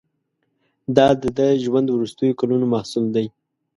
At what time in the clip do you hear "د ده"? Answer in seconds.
1.21-1.47